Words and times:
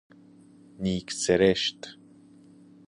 نیک 0.81 1.07
سرشت 1.23 1.79